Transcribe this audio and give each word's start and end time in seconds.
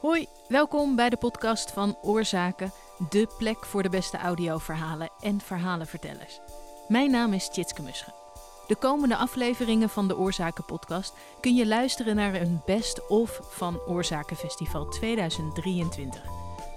Hoi, 0.00 0.26
welkom 0.48 0.96
bij 0.96 1.08
de 1.08 1.16
podcast 1.16 1.70
van 1.70 1.96
Oorzaken, 2.02 2.72
de 3.08 3.28
plek 3.38 3.64
voor 3.64 3.82
de 3.82 3.88
beste 3.88 4.16
audioverhalen 4.16 5.10
en 5.20 5.40
verhalenvertellers. 5.40 6.40
Mijn 6.88 7.10
naam 7.10 7.32
is 7.32 7.48
Tjitske 7.48 7.82
Musche. 7.82 8.12
De 8.66 8.76
komende 8.76 9.16
afleveringen 9.16 9.88
van 9.88 10.08
de 10.08 10.16
Oorzaken 10.16 10.64
podcast 10.64 11.14
kun 11.40 11.54
je 11.54 11.66
luisteren 11.66 12.16
naar 12.16 12.34
een 12.34 12.62
best-of 12.66 13.40
van 13.42 13.80
Oorzaken 13.86 14.36
Festival 14.36 14.88
2023. 14.88 16.22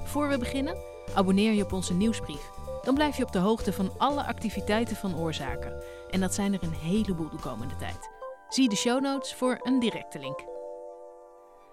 Voor 0.03 0.29
we 0.29 0.37
beginnen, 0.37 0.77
abonneer 1.15 1.51
je 1.51 1.63
op 1.63 1.73
onze 1.73 1.93
nieuwsbrief. 1.93 2.49
Dan 2.83 2.93
blijf 2.93 3.17
je 3.17 3.23
op 3.23 3.31
de 3.31 3.39
hoogte 3.39 3.73
van 3.73 3.91
alle 3.97 4.25
activiteiten 4.25 4.95
van 4.95 5.17
Oorzaken. 5.17 5.83
En 6.09 6.19
dat 6.19 6.33
zijn 6.33 6.53
er 6.53 6.63
een 6.63 6.73
heleboel 6.73 7.29
de 7.29 7.39
komende 7.41 7.75
tijd. 7.75 8.09
Zie 8.49 8.69
de 8.69 8.75
show 8.75 9.01
notes 9.01 9.33
voor 9.33 9.59
een 9.63 9.79
directe 9.79 10.19
link. 10.19 10.48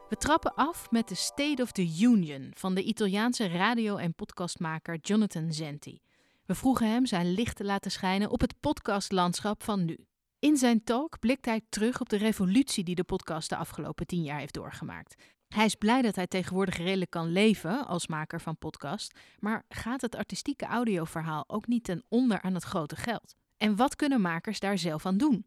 We 0.08 0.16
trappen 0.16 0.54
af 0.54 0.90
met 0.90 1.08
de 1.08 1.14
State 1.14 1.62
of 1.62 1.72
the 1.72 1.96
Union 2.00 2.50
van 2.54 2.74
de 2.74 2.82
Italiaanse 2.82 3.48
radio- 3.48 3.96
en 3.96 4.14
podcastmaker 4.14 4.98
Jonathan 5.00 5.52
Zenti. 5.52 6.00
We 6.44 6.54
vroegen 6.54 6.90
hem 6.90 7.06
zijn 7.06 7.32
licht 7.32 7.56
te 7.56 7.64
laten 7.64 7.90
schijnen 7.90 8.30
op 8.30 8.40
het 8.40 8.60
podcastlandschap 8.60 9.62
van 9.62 9.84
nu. 9.84 10.06
In 10.38 10.56
zijn 10.56 10.84
talk 10.84 11.18
blikt 11.18 11.44
hij 11.44 11.60
terug 11.68 12.00
op 12.00 12.08
de 12.08 12.16
revolutie 12.16 12.84
die 12.84 12.94
de 12.94 13.04
podcast 13.04 13.48
de 13.48 13.56
afgelopen 13.56 14.06
tien 14.06 14.22
jaar 14.22 14.38
heeft 14.38 14.54
doorgemaakt. 14.54 15.14
Hij 15.48 15.64
is 15.64 15.74
blij 15.74 16.02
dat 16.02 16.16
hij 16.16 16.26
tegenwoordig 16.26 16.76
redelijk 16.76 17.10
kan 17.10 17.32
leven 17.32 17.86
als 17.86 18.06
maker 18.06 18.40
van 18.40 18.58
podcast, 18.58 19.18
maar 19.38 19.64
gaat 19.68 20.00
het 20.00 20.16
artistieke 20.16 20.66
audioverhaal 20.66 21.44
ook 21.46 21.66
niet 21.66 21.84
ten 21.84 22.04
onder 22.08 22.42
aan 22.42 22.54
het 22.54 22.64
grote 22.64 22.96
geld? 22.96 23.34
En 23.56 23.76
wat 23.76 23.96
kunnen 23.96 24.20
makers 24.20 24.60
daar 24.60 24.78
zelf 24.78 25.06
aan 25.06 25.18
doen? 25.18 25.46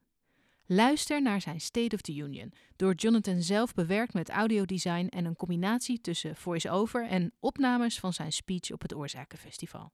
Luister 0.72 1.22
naar 1.22 1.42
zijn 1.42 1.62
State 1.62 1.96
of 1.96 2.02
the 2.02 2.16
Union, 2.16 2.54
door 2.76 2.94
Jonathan 2.94 3.42
zelf 3.42 3.74
bewerkt 3.74 4.14
met 4.14 4.30
audiodesign 4.30 5.08
en 5.08 5.26
een 5.26 5.36
combinatie 5.36 6.02
tussen 6.02 6.36
voice-over 6.36 7.08
en 7.08 7.32
opnames 7.40 8.00
van 8.00 8.14
zijn 8.14 8.32
speech 8.32 8.72
op 8.72 8.82
het 8.82 8.96
Oorzakenfestival. 8.96 9.92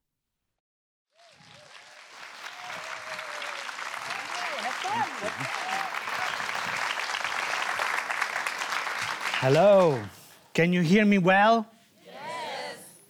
Hello. 9.40 9.98
Can 10.52 10.72
you 10.72 10.86
hear 10.86 11.06
me 11.06 11.20
well? 11.20 11.62
Yes. 12.04 12.14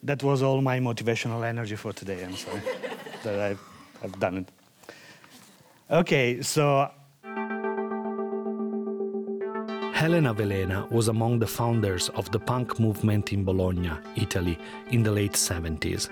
That 0.04 0.22
was 0.22 0.42
all 0.42 0.60
my 0.60 0.80
motivational 0.80 1.44
energy 1.44 1.76
for 1.76 1.94
today. 1.94 2.22
I'm 2.22 2.36
sorry 2.36 2.60
that 3.22 3.50
I've, 3.50 3.60
I've 4.04 4.18
done 4.18 4.36
it. 4.38 4.50
Okay, 5.90 6.42
so. 6.42 6.90
Helena 10.06 10.32
Velena 10.32 10.86
was 10.88 11.08
among 11.08 11.40
the 11.40 11.48
founders 11.48 12.10
of 12.10 12.30
the 12.30 12.38
punk 12.38 12.78
movement 12.78 13.32
in 13.32 13.42
Bologna, 13.42 13.90
Italy, 14.14 14.56
in 14.92 15.02
the 15.02 15.10
late 15.10 15.32
70s. 15.32 16.08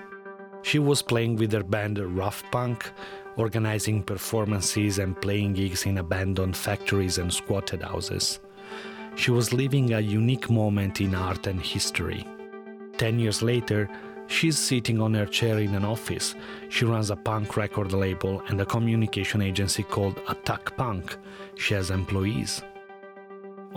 She 0.63 0.79
was 0.79 1.01
playing 1.01 1.37
with 1.37 1.53
her 1.53 1.63
band 1.63 1.97
Raf 1.99 2.43
Punk, 2.51 2.91
organizing 3.37 4.03
performances 4.03 4.99
and 4.99 5.21
playing 5.21 5.53
gigs 5.53 5.85
in 5.85 5.99
abandoned 5.99 6.57
factories 6.57 7.19
and 7.19 7.33
squatted 7.33 7.83
houses. 7.83 8.41
She 9.15 9.31
was 9.31 9.53
living 9.53 9.93
a 9.93 10.01
unique 10.01 10.49
moment 10.49 10.99
in 10.99 11.15
art 11.15 11.47
and 11.47 11.61
history. 11.61 12.27
Ten 12.97 13.17
years 13.17 13.41
later, 13.41 13.89
she's 14.27 14.59
sitting 14.59 14.99
on 14.99 15.13
her 15.13 15.25
chair 15.25 15.59
in 15.59 15.73
an 15.73 15.85
office. 15.85 16.35
She 16.67 16.83
runs 16.83 17.11
a 17.11 17.15
punk 17.15 17.55
record 17.55 17.93
label 17.93 18.43
and 18.49 18.59
a 18.59 18.65
communication 18.65 19.41
agency 19.41 19.83
called 19.83 20.21
Attack 20.27 20.75
Punk. 20.75 21.15
She 21.55 21.75
has 21.75 21.91
employees. 21.91 22.61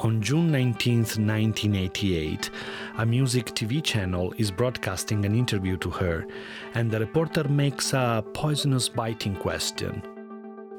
On 0.01 0.23
June 0.23 0.53
19, 0.53 0.99
1988, 0.99 2.51
a 2.99 3.05
music 3.05 3.47
TV 3.47 3.83
channel 3.83 4.33
is 4.39 4.49
broadcasting 4.49 5.25
an 5.25 5.35
interview 5.35 5.77
to 5.79 5.91
her, 5.91 6.25
and 6.75 6.89
the 6.89 7.01
reporter 7.01 7.43
makes 7.49 7.93
a 7.95 8.25
poisonous 8.33 8.89
biting 8.89 9.35
question. 9.35 10.01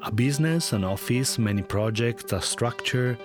A 0.04 0.12
business, 0.12 0.72
an 0.72 0.86
office, 0.86 1.38
many 1.38 1.62
projects, 1.62 2.32
a 2.32 2.40
structure. 2.40 3.18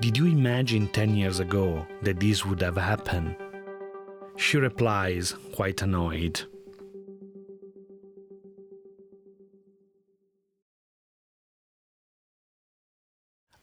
Did 0.00 0.16
you 0.16 0.26
imagine 0.26 0.88
10 0.88 1.14
years 1.14 1.38
ago 1.38 1.86
that 2.02 2.18
this 2.18 2.44
would 2.44 2.60
have 2.60 2.76
happened? 2.76 3.36
She 4.34 4.56
replies, 4.56 5.36
quite 5.54 5.80
annoyed. 5.82 6.40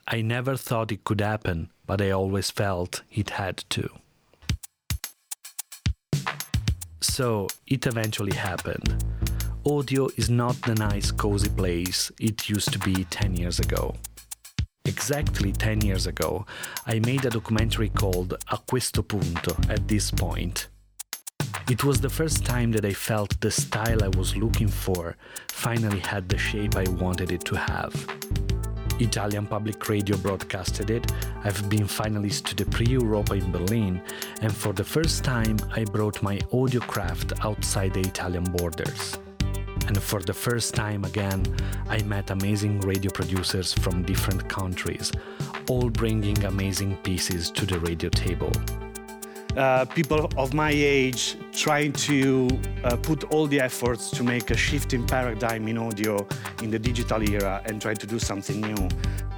I 0.10 0.22
never 0.22 0.56
thought 0.56 0.94
it 0.94 1.04
could 1.04 1.20
happen, 1.20 1.70
but 1.86 2.02
I 2.02 2.12
always 2.12 2.50
felt 2.50 3.02
it 3.12 3.32
had 3.32 3.58
to. 3.72 3.90
So, 7.02 7.48
it 7.68 7.86
eventually 7.86 8.34
happened. 8.34 9.04
Audio 9.66 10.08
is 10.16 10.30
not 10.30 10.62
the 10.62 10.76
nice, 10.76 11.12
cozy 11.12 11.50
place 11.50 12.10
it 12.22 12.48
used 12.48 12.72
to 12.72 12.80
be 12.80 13.04
10 13.04 13.36
years 13.36 13.60
ago. 13.60 13.96
Exactly 14.86 15.52
10 15.52 15.82
years 15.82 16.08
ago, 16.08 16.46
I 16.86 17.00
made 17.00 17.26
a 17.26 17.30
documentary 17.30 17.90
called 17.90 18.34
A 18.50 18.58
questo 18.60 19.02
punto, 19.02 19.58
at 19.68 19.90
this 19.90 20.10
point. 20.10 20.70
It 21.70 21.84
was 21.84 22.00
the 22.00 22.10
first 22.10 22.46
time 22.46 22.72
that 22.72 22.86
I 22.86 22.94
felt 22.94 23.42
the 23.42 23.52
style 23.52 24.02
I 24.02 24.08
was 24.18 24.38
looking 24.38 24.70
for 24.70 25.18
finally 25.50 26.00
had 26.00 26.30
the 26.30 26.38
shape 26.38 26.78
I 26.78 26.88
wanted 26.92 27.34
it 27.34 27.44
to 27.44 27.58
have. 27.58 28.47
Italian 29.00 29.46
Public 29.46 29.88
Radio 29.90 30.18
broadcasted 30.18 30.90
it. 30.90 31.12
I've 31.44 31.70
been 31.70 31.88
finalist 31.88 32.44
to 32.46 32.56
the 32.56 32.66
Prix 32.66 32.88
Europa 32.88 33.34
in 33.34 33.52
Berlin, 33.52 34.02
and 34.42 34.56
for 34.56 34.74
the 34.74 34.84
first 34.84 35.24
time, 35.24 35.58
I 35.76 35.84
brought 35.84 36.22
my 36.22 36.40
audio 36.52 36.82
craft 36.82 37.34
outside 37.44 37.94
the 37.94 38.02
Italian 38.02 38.44
borders. 38.44 39.18
And 39.88 40.02
for 40.02 40.20
the 40.20 40.34
first 40.34 40.74
time 40.74 41.06
again, 41.06 41.46
I 41.88 42.02
met 42.04 42.30
amazing 42.30 42.82
radio 42.82 43.12
producers 43.12 43.74
from 43.74 44.04
different 44.04 44.50
countries, 44.50 45.12
all 45.70 45.90
bringing 45.90 46.44
amazing 46.44 46.98
pieces 47.04 47.50
to 47.52 47.66
the 47.66 47.80
radio 47.80 48.10
table. 48.10 48.52
Uh, 49.58 49.86
people 49.86 50.30
of 50.38 50.54
my 50.54 50.70
age 50.70 51.36
trying 51.52 51.92
to 51.92 52.48
uh, 52.84 52.96
put 52.96 53.24
all 53.32 53.48
the 53.48 53.60
efforts 53.60 54.12
to 54.12 54.24
make 54.24 54.52
a 54.52 54.56
shift 54.56 54.94
in 54.94 55.04
paradigm 55.08 55.68
in 55.68 55.80
audio 55.80 56.16
in 56.62 56.70
the 56.70 56.78
digital 56.78 57.28
era 57.28 57.60
and 57.66 57.82
try 57.82 57.96
to 57.96 58.06
do 58.06 58.20
something 58.20 58.62
new. 58.62 58.88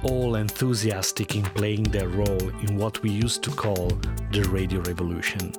All 0.02 0.34
enthusiastic 0.34 1.36
in 1.36 1.42
playing 1.42 1.84
their 1.84 2.08
role 2.08 2.48
in 2.60 2.76
what 2.76 3.02
we 3.02 3.08
used 3.08 3.42
to 3.44 3.50
call 3.50 3.88
the 4.30 4.42
radio 4.50 4.82
revolution. 4.82 5.54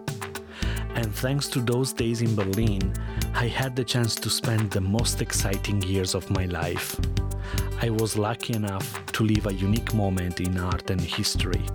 And 0.94 1.12
thanks 1.16 1.48
to 1.48 1.60
those 1.60 1.92
days 1.92 2.22
in 2.22 2.36
Berlin, 2.36 2.94
I 3.34 3.48
had 3.48 3.76
the 3.76 3.84
chance 3.84 4.14
to 4.14 4.30
spend 4.30 4.70
the 4.70 4.82
most 4.82 5.24
exciting 5.24 5.82
years 5.82 6.14
of 6.14 6.30
my 6.30 6.46
life. 6.46 6.96
I 7.82 7.90
was 7.90 8.16
lucky 8.16 8.54
enough 8.54 9.04
to 9.14 9.24
live 9.24 9.48
a 9.48 9.54
unique 9.56 9.96
moment 9.96 10.40
in 10.40 10.60
art 10.60 10.92
and 10.92 11.02
history 11.02 11.66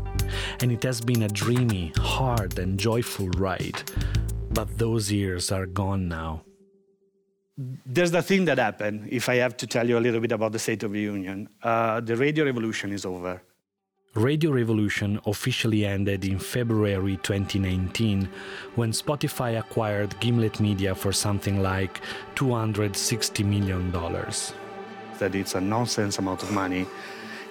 and 0.61 0.73
it 0.73 0.83
has 0.83 1.01
been 1.01 1.23
a 1.23 1.29
dreamy, 1.29 1.93
hard, 1.97 2.59
and 2.59 2.79
joyful 2.79 3.29
ride. 3.31 3.83
But 4.51 4.79
those 4.79 5.11
years 5.11 5.53
are 5.53 5.67
gone 5.67 6.09
now. 6.09 6.43
There's 7.87 8.11
the 8.11 8.23
thing 8.23 8.45
that 8.47 8.59
happened, 8.59 9.09
if 9.11 9.29
I 9.29 9.37
have 9.37 9.57
to 9.59 9.67
tell 9.67 9.89
you 9.89 9.99
a 9.99 10.01
little 10.07 10.21
bit 10.21 10.33
about 10.33 10.53
the 10.53 10.59
State 10.59 10.83
of 10.83 10.93
the 10.93 11.01
Union. 11.01 11.49
Uh, 11.63 12.01
the 12.01 12.17
radio 12.17 12.45
revolution 12.45 12.93
is 12.93 13.07
over. 13.07 13.41
Radio 14.17 14.51
Revolution 14.51 15.21
officially 15.27 15.85
ended 15.85 16.25
in 16.25 16.39
February 16.39 17.19
2019 17.23 18.27
when 18.75 18.91
Spotify 18.91 19.59
acquired 19.59 20.19
Gimlet 20.21 20.59
Media 20.59 20.95
for 20.95 21.13
something 21.13 21.63
like 21.63 22.01
$260 22.35 23.45
million. 23.45 23.93
That 25.19 25.35
it's 25.35 25.55
a 25.55 25.61
nonsense 25.61 26.19
amount 26.19 26.43
of 26.43 26.51
money 26.51 26.87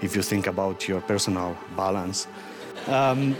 if 0.02 0.16
you 0.16 0.24
think 0.24 0.48
about 0.48 0.88
your 0.88 1.02
personal 1.02 1.56
balance. 1.78 2.26
Um, 2.88 3.36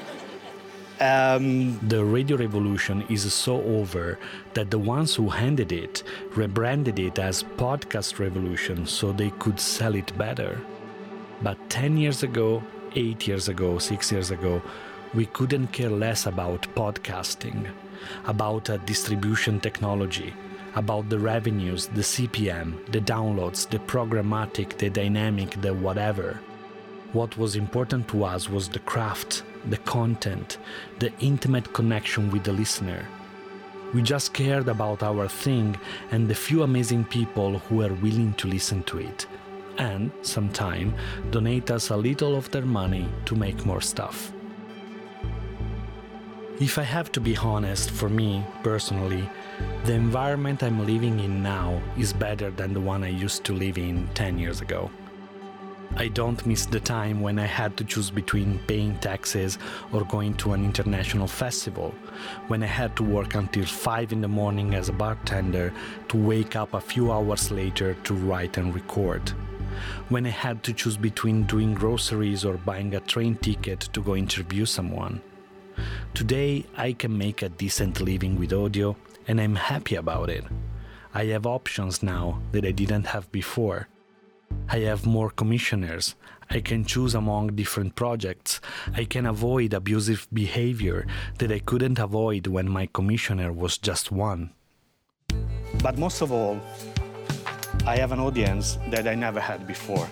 um, 1.00 1.78
the 1.88 2.04
radio 2.04 2.38
revolution 2.38 3.04
is 3.10 3.32
so 3.34 3.62
over 3.64 4.18
that 4.54 4.72
the 4.72 4.80
ones 4.80 5.14
who 5.14 5.30
handed 5.30 5.72
it 5.72 6.04
rebranded 6.36 7.00
it 7.00 7.20
as 7.20 7.44
podcast 7.44 8.18
revolution 8.18 8.88
so 8.88 9.12
they 9.12 9.32
could 9.32 9.60
sell 9.60 9.96
it 9.96 10.18
better. 10.18 10.62
But 11.42 11.58
10 11.70 11.98
years 11.98 12.24
ago, 12.24 12.64
8 12.96 13.28
years 13.28 13.50
ago, 13.50 13.78
6 13.78 14.12
years 14.12 14.32
ago, 14.32 14.62
we 15.14 15.26
couldn't 15.28 15.68
care 15.68 15.90
less 15.90 16.26
about 16.26 16.62
podcasting, 16.76 17.70
about 18.26 18.70
a 18.70 18.78
distribution 18.80 19.60
technology, 19.60 20.34
about 20.76 21.10
the 21.10 21.20
revenues, 21.20 21.88
the 21.88 22.02
CPM, 22.02 22.74
the 22.92 23.02
downloads, 23.02 23.70
the 23.70 23.80
programmatic, 23.80 24.78
the 24.78 24.90
dynamic, 24.90 25.62
the 25.62 25.74
whatever. 25.74 26.40
What 27.16 27.38
was 27.38 27.56
important 27.56 28.10
to 28.10 28.26
us 28.26 28.50
was 28.50 28.68
the 28.68 28.80
craft, 28.80 29.44
the 29.70 29.78
content, 29.78 30.58
the 31.00 31.14
intimate 31.22 31.72
connection 31.72 32.30
with 32.30 32.44
the 32.44 32.52
listener. 32.52 33.08
We 33.94 34.02
just 34.02 34.34
cared 34.34 34.68
about 34.68 35.02
our 35.02 35.30
thing 35.30 35.78
and 36.12 36.28
the 36.28 36.36
few 36.36 36.64
amazing 36.64 37.06
people 37.06 37.60
who 37.60 37.78
were 37.78 37.94
willing 37.94 38.34
to 38.34 38.50
listen 38.50 38.84
to 38.84 38.98
it, 38.98 39.28
and, 39.78 40.12
sometime, 40.24 40.94
donate 41.32 41.72
us 41.72 41.90
a 41.90 41.96
little 41.96 42.36
of 42.36 42.52
their 42.52 42.66
money 42.66 43.08
to 43.28 43.36
make 43.38 43.66
more 43.66 43.80
stuff. 43.80 44.34
If 46.60 46.78
I 46.78 46.84
have 46.84 47.14
to 47.14 47.22
be 47.22 47.38
honest, 47.38 47.92
for 47.92 48.10
me 48.10 48.44
personally, 48.62 49.30
the 49.86 49.94
environment 49.94 50.64
I'm 50.64 50.86
living 50.86 51.22
in 51.22 51.42
now 51.42 51.82
is 51.98 52.12
better 52.12 52.52
than 52.52 52.74
the 52.74 52.82
one 52.82 53.06
I 53.06 53.24
used 53.24 53.46
to 53.46 53.54
live 53.54 53.78
in 53.78 54.10
10 54.16 54.38
years 54.38 54.60
ago. 54.60 54.92
I 55.98 56.10
don't 56.10 56.46
miss 56.46 56.66
the 56.66 56.82
time 56.82 57.22
when 57.22 57.40
I 57.40 57.46
had 57.46 57.78
to 57.78 57.86
choose 57.86 58.10
between 58.10 58.60
paying 58.68 58.98
taxes 59.00 59.58
or 59.94 60.04
going 60.04 60.34
to 60.36 60.52
an 60.52 60.66
international 60.66 61.26
festival, 61.26 61.96
when 62.48 62.62
I 62.64 62.68
had 62.68 62.98
to 62.98 63.04
work 63.04 63.36
until 63.36 63.66
5 63.66 64.12
in 64.12 64.20
the 64.20 64.28
morning 64.28 64.76
as 64.76 64.90
a 64.90 64.94
bartender 64.94 65.72
to 66.10 66.18
wake 66.18 66.58
up 66.58 66.74
a 66.74 66.82
few 66.82 67.14
hours 67.14 67.50
later 67.50 67.94
to 68.04 68.14
write 68.14 68.58
and 68.58 68.76
record, 68.76 69.30
when 70.10 70.26
I 70.26 70.32
had 70.32 70.64
to 70.64 70.74
choose 70.74 70.98
between 70.98 71.44
doing 71.44 71.74
groceries 71.74 72.44
or 72.44 72.58
buying 72.58 72.94
a 72.94 73.00
train 73.00 73.36
ticket 73.38 73.80
to 73.94 74.02
go 74.02 74.18
interview 74.18 74.66
someone. 74.66 75.22
Today, 76.14 76.66
I 76.76 76.92
can 76.92 77.18
make 77.18 77.42
a 77.42 77.50
decent 77.50 78.02
living 78.02 78.38
with 78.38 78.52
audio, 78.52 78.98
and 79.30 79.40
I'm 79.40 79.56
happy 79.56 79.96
about 79.96 80.30
it. 80.30 80.44
I 81.14 81.26
have 81.28 81.46
options 81.46 82.04
now 82.04 82.42
that 82.52 82.66
I 82.66 82.72
didn't 82.72 83.08
have 83.08 83.32
before. 83.32 83.88
I 84.70 84.80
have 84.80 85.06
more 85.06 85.30
commissioners. 85.30 86.16
I 86.50 86.60
can 86.62 86.86
choose 86.86 87.16
among 87.16 87.56
different 87.56 87.96
projects. 87.96 88.62
I 88.94 89.06
can 89.06 89.26
avoid 89.26 89.74
abusive 89.74 90.28
behavior 90.34 91.08
that 91.40 91.52
I 91.52 91.60
couldn't 91.60 92.00
avoid 92.00 92.48
when 92.48 92.70
my 92.70 92.88
commissioner 92.94 93.52
was 93.52 93.78
just 93.78 94.12
one. 94.12 94.52
But 95.82 95.98
most 95.98 96.22
of 96.22 96.32
all, 96.32 96.60
I 97.86 97.98
have 97.98 98.12
an 98.12 98.20
audience 98.20 98.78
that 98.90 99.08
I 99.08 99.16
never 99.16 99.40
had 99.40 99.68
before. 99.68 100.08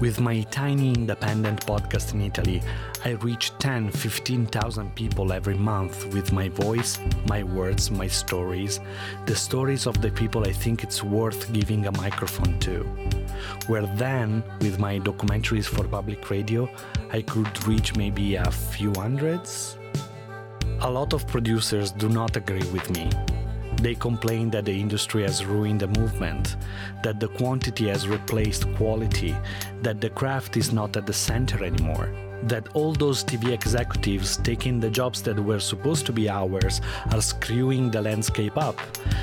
With 0.00 0.18
my 0.18 0.40
tiny 0.50 0.94
independent 0.94 1.66
podcast 1.66 2.14
in 2.14 2.22
Italy, 2.22 2.62
I 3.04 3.10
reach 3.10 3.52
10, 3.58 3.90
15,000 3.90 4.94
people 4.94 5.30
every 5.30 5.58
month 5.58 6.06
with 6.14 6.32
my 6.32 6.48
voice, 6.48 6.98
my 7.28 7.42
words, 7.42 7.90
my 7.90 8.06
stories, 8.06 8.80
the 9.26 9.36
stories 9.36 9.86
of 9.86 10.00
the 10.00 10.10
people 10.10 10.48
I 10.48 10.52
think 10.52 10.84
it's 10.84 11.04
worth 11.04 11.52
giving 11.52 11.86
a 11.86 11.92
microphone 11.92 12.58
to. 12.60 12.78
Where 13.66 13.84
then, 13.96 14.42
with 14.62 14.78
my 14.78 14.98
documentaries 15.00 15.66
for 15.66 15.84
public 15.86 16.30
radio, 16.30 16.66
I 17.12 17.20
could 17.20 17.66
reach 17.68 17.94
maybe 17.94 18.36
a 18.36 18.50
few 18.50 18.94
hundreds? 18.94 19.76
A 20.80 20.90
lot 20.90 21.12
of 21.12 21.26
producers 21.26 21.92
do 21.92 22.08
not 22.08 22.36
agree 22.36 22.66
with 22.72 22.88
me. 22.90 23.10
They 23.80 23.94
complain 23.94 24.50
that 24.50 24.66
the 24.66 24.78
industry 24.78 25.22
has 25.22 25.44
ruined 25.44 25.80
the 25.80 25.88
movement, 25.88 26.56
that 27.02 27.18
the 27.18 27.28
quantity 27.28 27.88
has 27.88 28.06
replaced 28.06 28.72
quality, 28.74 29.34
that 29.82 30.00
the 30.00 30.10
craft 30.10 30.56
is 30.56 30.72
not 30.72 30.96
at 30.96 31.06
the 31.06 31.12
center 31.12 31.64
anymore 31.64 32.29
that 32.44 32.68
all 32.74 32.92
those 32.92 33.24
TV 33.24 33.52
executives 33.52 34.38
taking 34.38 34.80
the 34.80 34.90
jobs 34.90 35.22
that 35.22 35.38
were 35.38 35.60
supposed 35.60 36.06
to 36.06 36.12
be 36.12 36.28
ours 36.28 36.80
are 37.12 37.20
screwing 37.20 37.90
the 37.90 38.00
landscape 38.00 38.56
up, 38.56 38.78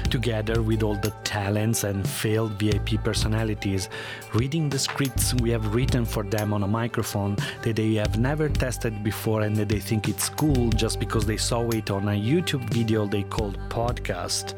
together 0.09 0.61
with 0.61 0.83
all 0.83 0.95
the 0.95 1.13
talents 1.23 1.83
and 1.83 2.07
failed 2.07 2.51
VIP 2.53 3.03
personalities, 3.03 3.89
reading 4.33 4.69
the 4.69 4.79
scripts 4.79 5.33
we 5.35 5.49
have 5.49 5.73
written 5.73 6.05
for 6.05 6.23
them 6.23 6.53
on 6.53 6.63
a 6.63 6.67
microphone 6.67 7.35
that 7.63 7.75
they 7.75 7.95
have 7.95 8.17
never 8.19 8.49
tested 8.49 9.03
before 9.03 9.41
and 9.41 9.55
that 9.55 9.69
they 9.69 9.79
think 9.79 10.07
it's 10.07 10.29
cool 10.29 10.69
just 10.69 10.99
because 10.99 11.25
they 11.25 11.37
saw 11.37 11.67
it 11.69 11.89
on 11.91 12.07
a 12.09 12.11
YouTube 12.11 12.69
video 12.69 13.05
they 13.05 13.23
called 13.23 13.57
podcast 13.69 14.53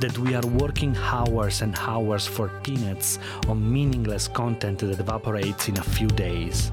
that 0.00 0.16
we 0.18 0.34
are 0.34 0.46
working 0.46 0.96
hours 0.96 1.62
and 1.62 1.74
hours 1.78 2.26
for 2.26 2.48
peanuts 2.62 3.18
on 3.48 3.72
meaningless 3.72 4.28
content 4.28 4.78
that 4.78 5.00
evaporates 5.00 5.68
in 5.68 5.76
a 5.78 5.82
few 5.82 6.06
days. 6.08 6.70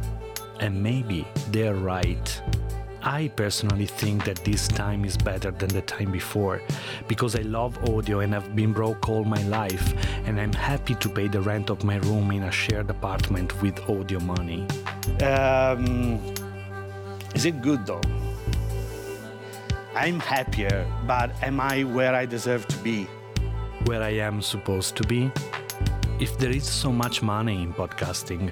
And 0.60 0.82
maybe 0.82 1.28
they're 1.52 1.76
right. 1.76 2.42
I 3.08 3.28
personally 3.36 3.86
think 3.86 4.26
that 4.26 4.44
this 4.44 4.68
time 4.68 5.06
is 5.06 5.16
better 5.16 5.52
than 5.52 5.70
the 5.70 5.84
time 5.84 6.12
before 6.12 6.60
because 7.08 7.36
I 7.36 7.42
love 7.42 7.78
audio 7.88 8.22
and 8.22 8.34
I've 8.34 8.56
been 8.56 8.74
broke 8.74 9.08
all 9.08 9.24
my 9.24 9.44
life 9.44 9.94
and 10.26 10.42
I'm 10.42 10.54
happy 10.54 10.96
to 10.96 11.10
pay 11.10 11.28
the 11.28 11.40
rent 11.40 11.70
of 11.70 11.84
my 11.84 11.98
room 11.98 12.32
in 12.32 12.44
a 12.44 12.52
shared 12.52 12.90
apartment 12.90 13.62
with 13.62 13.80
audio 13.88 14.20
money. 14.22 14.66
Um, 15.22 16.20
is 17.36 17.46
it 17.46 17.62
good 17.62 17.86
though? 17.86 18.02
I'm 19.94 20.20
happier, 20.20 20.92
but 21.06 21.32
am 21.44 21.60
I 21.60 21.84
where 21.84 22.16
I 22.16 22.26
deserve 22.26 22.68
to 22.70 22.78
be? 22.80 23.04
Where 23.86 24.02
I 24.02 24.14
am 24.18 24.42
supposed 24.42 24.96
to 24.98 25.04
be? 25.04 25.32
If 26.20 26.40
there 26.40 26.50
is 26.50 26.64
so 26.68 26.92
much 26.92 27.22
money 27.22 27.62
in 27.62 27.72
podcasting, 27.72 28.52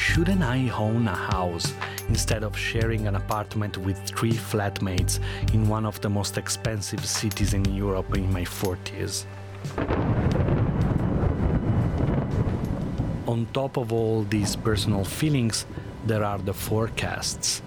shouldn't 0.00 0.42
I 0.42 0.70
own 0.70 1.06
a 1.06 1.14
house 1.14 1.74
instead 2.08 2.42
of 2.42 2.56
sharing 2.56 3.06
an 3.06 3.16
apartment 3.16 3.76
with 3.76 3.98
three 4.06 4.32
flatmates 4.32 5.20
in 5.52 5.68
one 5.68 5.84
of 5.84 6.00
the 6.00 6.08
most 6.08 6.38
expensive 6.38 7.04
cities 7.04 7.52
in 7.52 7.64
Europe 7.66 8.16
in 8.16 8.32
my 8.32 8.42
40s? 8.42 9.26
On 13.26 13.46
top 13.52 13.76
of 13.76 13.92
all 13.92 14.22
these 14.22 14.56
personal 14.56 15.04
feelings, 15.04 15.66
there 16.06 16.24
are 16.24 16.38
the 16.38 16.54
forecasts, 16.54 17.60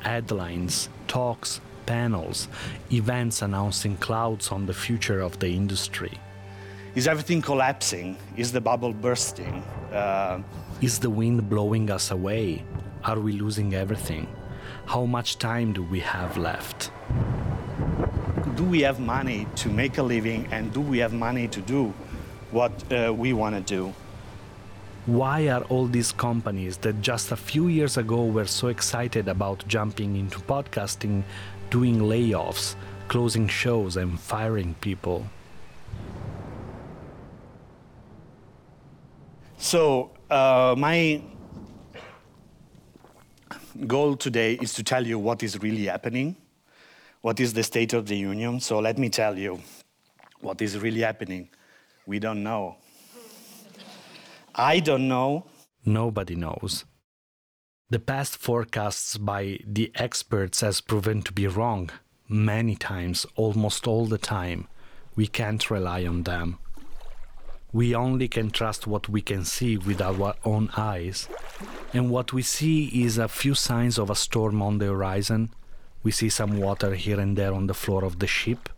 headlines, 0.00 0.88
talks, 1.06 1.60
panels, 1.84 2.48
events 2.90 3.42
announcing 3.42 3.98
clouds 3.98 4.50
on 4.50 4.64
the 4.64 4.74
future 4.74 5.20
of 5.20 5.38
the 5.38 5.48
industry. 5.48 6.18
Is 6.94 7.08
everything 7.08 7.42
collapsing? 7.42 8.16
Is 8.36 8.52
the 8.52 8.60
bubble 8.60 8.92
bursting? 8.92 9.64
Uh, 9.92 10.40
is 10.80 11.00
the 11.00 11.10
wind 11.10 11.50
blowing 11.50 11.90
us 11.90 12.12
away? 12.12 12.62
Are 13.02 13.18
we 13.18 13.32
losing 13.32 13.74
everything? 13.74 14.28
How 14.86 15.04
much 15.04 15.40
time 15.40 15.72
do 15.72 15.82
we 15.82 15.98
have 15.98 16.36
left? 16.36 16.92
Do 18.54 18.62
we 18.62 18.82
have 18.82 19.00
money 19.00 19.48
to 19.56 19.68
make 19.70 19.98
a 19.98 20.04
living 20.04 20.46
and 20.52 20.72
do 20.72 20.80
we 20.80 20.98
have 20.98 21.12
money 21.12 21.48
to 21.48 21.60
do 21.62 21.92
what 22.52 22.70
uh, 22.92 23.12
we 23.12 23.32
want 23.32 23.56
to 23.56 23.60
do? 23.60 23.92
Why 25.06 25.48
are 25.48 25.62
all 25.62 25.86
these 25.86 26.12
companies 26.12 26.76
that 26.78 27.02
just 27.02 27.32
a 27.32 27.36
few 27.36 27.66
years 27.66 27.96
ago 27.96 28.24
were 28.24 28.46
so 28.46 28.68
excited 28.68 29.26
about 29.26 29.66
jumping 29.66 30.14
into 30.14 30.38
podcasting 30.38 31.24
doing 31.70 31.98
layoffs, 31.98 32.76
closing 33.08 33.48
shows, 33.48 33.96
and 33.96 34.20
firing 34.20 34.76
people? 34.80 35.26
So, 39.64 40.10
uh, 40.30 40.74
my 40.76 41.22
goal 43.86 44.14
today 44.14 44.58
is 44.60 44.74
to 44.74 44.82
tell 44.82 45.06
you 45.06 45.18
what 45.18 45.42
is 45.42 45.58
really 45.62 45.86
happening, 45.86 46.36
what 47.22 47.40
is 47.40 47.54
the 47.54 47.62
state 47.62 47.94
of 47.94 48.06
the 48.06 48.14
union. 48.14 48.60
So, 48.60 48.78
let 48.78 48.98
me 48.98 49.08
tell 49.08 49.38
you 49.38 49.62
what 50.42 50.60
is 50.60 50.78
really 50.78 51.00
happening. 51.00 51.48
We 52.04 52.18
don't 52.18 52.42
know. 52.42 52.76
I 54.54 54.80
don't 54.80 55.08
know. 55.08 55.46
Nobody 55.86 56.34
knows. 56.34 56.84
The 57.88 58.00
past 58.00 58.36
forecasts 58.36 59.16
by 59.16 59.60
the 59.66 59.90
experts 59.94 60.60
has 60.60 60.82
proven 60.82 61.22
to 61.22 61.32
be 61.32 61.46
wrong 61.46 61.88
many 62.28 62.76
times, 62.76 63.24
almost 63.34 63.86
all 63.86 64.04
the 64.04 64.18
time. 64.18 64.68
We 65.16 65.26
can't 65.26 65.70
rely 65.70 66.04
on 66.04 66.24
them 66.24 66.58
we 67.74 67.92
only 67.92 68.28
can 68.28 68.52
trust 68.52 68.86
what 68.86 69.08
we 69.08 69.20
can 69.20 69.44
see 69.44 69.76
with 69.76 70.00
our 70.00 70.36
own 70.44 70.70
eyes. 70.76 71.28
And 71.92 72.08
what 72.08 72.32
we 72.32 72.40
see 72.40 72.84
is 73.04 73.18
a 73.18 73.26
few 73.26 73.54
signs 73.56 73.98
of 73.98 74.08
a 74.08 74.14
storm 74.14 74.62
on 74.62 74.78
the 74.78 74.86
horizon. 74.86 75.50
We 76.04 76.12
see 76.12 76.28
some 76.28 76.58
water 76.58 76.94
here 76.94 77.18
and 77.18 77.36
there 77.36 77.52
on 77.52 77.66
the 77.66 77.74
floor 77.74 78.04
of 78.04 78.20
the 78.20 78.28
ship. 78.28 78.68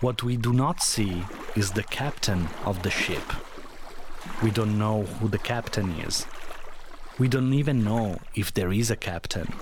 What 0.00 0.24
we 0.24 0.36
do 0.36 0.52
not 0.52 0.82
see 0.82 1.22
is 1.54 1.70
the 1.70 1.84
captain 1.84 2.48
of 2.64 2.82
the 2.82 2.90
ship. 2.90 3.22
We 4.42 4.50
don't 4.50 4.76
know 4.80 5.04
who 5.04 5.28
the 5.28 5.38
captain 5.38 5.92
is. 6.00 6.26
We 7.20 7.28
don't 7.28 7.54
even 7.54 7.84
know 7.84 8.18
if 8.34 8.52
there 8.52 8.72
is 8.72 8.90
a 8.90 8.96
captain. 8.96 9.52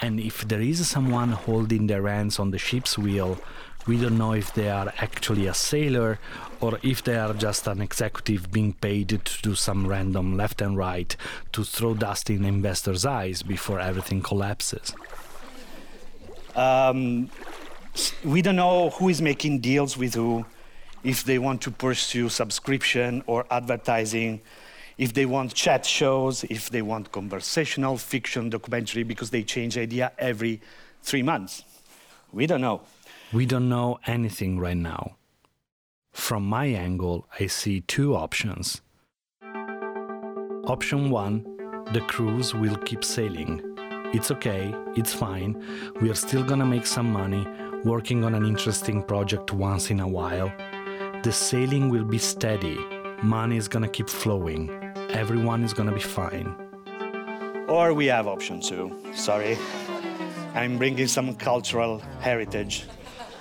And 0.00 0.18
if 0.18 0.48
there 0.48 0.62
is 0.62 0.88
someone 0.88 1.32
holding 1.32 1.88
their 1.88 2.06
hands 2.06 2.38
on 2.38 2.52
the 2.52 2.58
ship's 2.58 2.96
wheel, 2.96 3.38
we 3.86 3.98
don't 4.00 4.18
know 4.18 4.32
if 4.32 4.52
they 4.54 4.68
are 4.68 4.92
actually 4.98 5.46
a 5.46 5.54
sailor 5.54 6.18
or 6.60 6.78
if 6.82 7.04
they 7.04 7.16
are 7.16 7.32
just 7.34 7.66
an 7.66 7.80
executive 7.80 8.50
being 8.50 8.72
paid 8.72 9.08
to 9.08 9.42
do 9.42 9.54
some 9.54 9.86
random 9.86 10.36
left 10.36 10.60
and 10.60 10.76
right 10.76 11.16
to 11.52 11.62
throw 11.62 11.94
dust 11.94 12.28
in 12.30 12.44
investors' 12.44 13.06
eyes 13.06 13.42
before 13.42 13.78
everything 13.78 14.22
collapses. 14.22 14.92
Um, 16.56 17.30
we 18.24 18.42
don't 18.42 18.56
know 18.56 18.90
who 18.90 19.08
is 19.08 19.22
making 19.22 19.60
deals 19.60 19.96
with 19.96 20.14
who, 20.14 20.44
if 21.04 21.22
they 21.24 21.38
want 21.38 21.60
to 21.62 21.70
pursue 21.70 22.28
subscription 22.28 23.22
or 23.26 23.46
advertising, 23.50 24.40
if 24.98 25.12
they 25.12 25.26
want 25.26 25.54
chat 25.54 25.84
shows, 25.84 26.42
if 26.44 26.70
they 26.70 26.82
want 26.82 27.12
conversational 27.12 27.98
fiction 27.98 28.50
documentary, 28.50 29.02
because 29.02 29.30
they 29.30 29.42
change 29.42 29.76
idea 29.76 30.10
every 30.18 30.60
three 31.02 31.22
months. 31.22 31.62
We 32.32 32.46
don't 32.46 32.62
know. 32.62 32.80
We 33.32 33.44
don't 33.44 33.68
know 33.68 33.98
anything 34.06 34.60
right 34.60 34.76
now. 34.76 35.16
From 36.12 36.46
my 36.46 36.66
angle, 36.66 37.26
I 37.40 37.48
see 37.48 37.80
two 37.80 38.14
options. 38.14 38.82
Option 40.66 41.10
1 41.10 41.86
The 41.92 42.02
cruise 42.02 42.54
will 42.54 42.76
keep 42.76 43.02
sailing. 43.02 43.62
It's 44.14 44.30
okay, 44.30 44.72
it's 44.94 45.12
fine. 45.12 45.60
We 46.00 46.08
are 46.08 46.14
still 46.14 46.44
gonna 46.44 46.64
make 46.64 46.86
some 46.86 47.10
money, 47.10 47.44
working 47.84 48.22
on 48.22 48.32
an 48.36 48.46
interesting 48.46 49.02
project 49.02 49.52
once 49.52 49.90
in 49.90 49.98
a 49.98 50.06
while. 50.06 50.52
The 51.24 51.32
sailing 51.32 51.88
will 51.88 52.04
be 52.04 52.18
steady, 52.18 52.78
money 53.24 53.56
is 53.56 53.66
gonna 53.66 53.88
keep 53.88 54.08
flowing, 54.08 54.70
everyone 55.10 55.64
is 55.64 55.74
gonna 55.74 55.92
be 55.92 56.00
fine. 56.20 56.54
Or 57.66 57.92
we 57.92 58.06
have 58.06 58.28
option 58.28 58.60
two. 58.60 58.96
Sorry, 59.14 59.58
I'm 60.54 60.78
bringing 60.78 61.08
some 61.08 61.34
cultural 61.34 61.98
heritage 62.20 62.86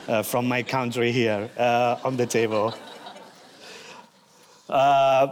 uh, 0.08 0.24
from 0.24 0.48
my 0.48 0.64
country 0.64 1.12
here 1.12 1.50
uh, 1.58 1.98
on 2.04 2.18
the 2.18 2.26
table. 2.26 2.74
Uh, 4.70 5.28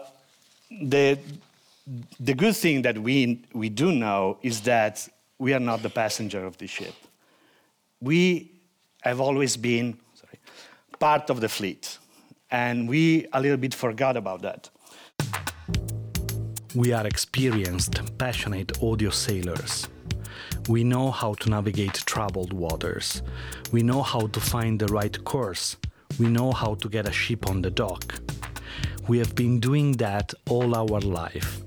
the, 0.81 1.19
the 2.19 2.33
good 2.33 2.55
thing 2.55 2.81
that 2.81 2.97
we, 2.97 3.43
we 3.53 3.69
do 3.69 3.91
know 3.91 4.37
is 4.41 4.61
that 4.61 5.07
we 5.39 5.53
are 5.53 5.59
not 5.59 5.81
the 5.81 5.89
passenger 5.89 6.45
of 6.45 6.57
the 6.57 6.67
ship. 6.67 6.93
We 7.99 8.51
have 9.01 9.19
always 9.19 9.57
been 9.57 9.97
sorry, 10.13 10.39
part 10.99 11.29
of 11.29 11.41
the 11.41 11.49
fleet, 11.49 11.97
and 12.51 12.87
we 12.87 13.27
a 13.33 13.41
little 13.41 13.57
bit 13.57 13.73
forgot 13.73 14.15
about 14.17 14.41
that. 14.41 14.69
We 16.75 16.91
are 16.91 17.05
experienced, 17.05 18.01
passionate 18.17 18.81
audio 18.81 19.09
sailors. 19.09 19.87
We 20.69 20.85
know 20.85 21.11
how 21.11 21.33
to 21.35 21.49
navigate 21.49 21.93
troubled 22.05 22.53
waters. 22.53 23.21
We 23.73 23.83
know 23.83 24.01
how 24.01 24.27
to 24.27 24.39
find 24.39 24.79
the 24.79 24.87
right 24.87 25.23
course. 25.25 25.75
We 26.17 26.27
know 26.27 26.53
how 26.53 26.75
to 26.75 26.87
get 26.87 27.07
a 27.07 27.11
ship 27.11 27.49
on 27.49 27.61
the 27.61 27.69
dock. 27.69 28.21
We 29.09 29.17
have 29.17 29.35
been 29.35 29.59
doing 29.59 29.93
that 29.93 30.33
all 30.49 30.73
our 30.73 31.01
life. 31.01 31.61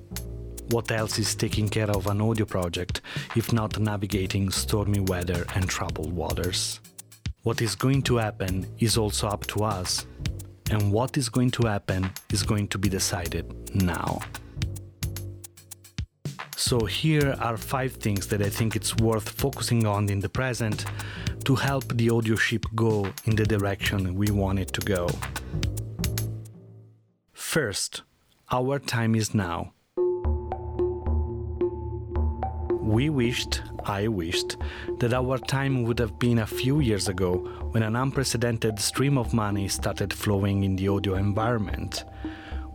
What 0.71 0.91
else 0.91 1.19
is 1.19 1.35
taking 1.35 1.69
care 1.69 1.91
of 1.91 2.07
an 2.07 2.23
audio 2.23 2.47
project 2.47 3.03
if 3.37 3.53
not 3.53 3.79
navigating 3.79 4.50
stormy 4.50 5.00
weather 5.00 5.45
and 5.55 5.69
troubled 5.69 6.12
waters? 6.15 6.81
What 7.43 7.61
is 7.61 7.75
going 7.75 8.03
to 8.05 8.17
happen 8.17 8.67
is 8.79 8.97
also 8.97 9.29
up 9.29 9.47
to 9.49 9.65
us. 9.65 10.07
And 10.71 10.91
what 10.91 11.19
is 11.19 11.29
going 11.29 11.50
to 11.53 11.67
happen 11.67 12.11
is 12.33 12.43
going 12.43 12.69
to 12.69 12.79
be 12.79 12.88
decided 12.88 13.75
now. 13.75 14.21
So, 16.59 16.87
here 16.87 17.37
are 17.39 17.59
five 17.59 17.93
things 17.93 18.29
that 18.29 18.41
I 18.41 18.49
think 18.49 18.77
it's 18.77 18.97
worth 18.97 19.29
focusing 19.29 19.87
on 19.87 20.09
in 20.09 20.21
the 20.21 20.31
present 20.31 20.87
to 21.45 21.55
help 21.55 21.85
the 21.95 22.09
audio 22.09 22.35
ship 22.35 22.65
go 22.75 23.13
in 23.27 23.37
the 23.37 23.45
direction 23.45 24.15
we 24.15 24.31
want 24.31 24.61
it 24.61 24.73
to 24.73 24.81
go. 24.81 25.07
First, 27.35 28.03
our 28.51 28.79
time 28.79 29.15
is 29.15 29.35
now. 29.35 29.75
We 32.81 33.11
wished, 33.11 33.61
I 33.85 34.09
wished, 34.09 34.57
that 35.01 35.13
our 35.13 35.37
time 35.37 35.83
would 35.83 35.99
have 35.99 36.19
been 36.19 36.39
a 36.39 36.47
few 36.47 36.81
years 36.81 37.07
ago 37.09 37.37
when 37.73 37.83
an 37.83 37.97
unprecedented 37.97 38.79
stream 38.81 39.19
of 39.19 39.35
money 39.35 39.69
started 39.69 40.11
flowing 40.11 40.65
in 40.65 40.77
the 40.77 40.89
audio 40.89 41.17
environment. 41.17 42.05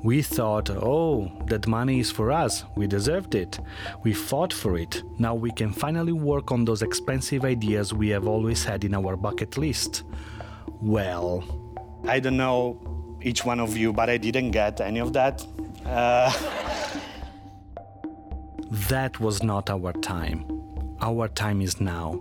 We 0.03 0.24
thought, 0.24 0.70
oh, 0.72 1.31
that 1.46 1.67
money 1.67 2.00
is 2.00 2.10
for 2.10 2.31
us, 2.31 2.63
we 2.75 2.88
deserved 2.88 3.36
it, 3.36 3.60
we 4.03 4.13
fought 4.13 4.51
for 4.51 4.77
it, 4.77 5.03
now 5.20 5.36
we 5.36 5.51
can 5.51 5.72
finally 5.72 6.12
work 6.12 6.51
on 6.51 6.65
those 6.65 6.81
expensive 6.81 7.46
ideas 7.46 7.93
we 7.93 8.10
have 8.10 8.27
always 8.27 8.63
had 8.63 8.84
in 8.84 8.96
our 8.96 9.15
bucket 9.15 9.58
list. 9.58 10.03
Well, 10.81 11.43
I 12.08 12.20
don't 12.20 12.38
know 12.38 12.79
each 13.22 13.46
one 13.46 13.60
of 13.60 13.77
you, 13.77 13.93
but 13.93 14.10
I 14.10 14.17
didn't 14.17 14.51
get 14.51 14.81
any 14.81 15.00
of 15.00 15.13
that. 15.13 15.46
Uh, 15.86 16.31
that 18.89 19.20
was 19.20 19.43
not 19.43 19.70
our 19.70 19.93
time. 19.93 20.46
Our 21.00 21.27
time 21.27 21.62
is 21.62 21.79
now. 21.79 22.20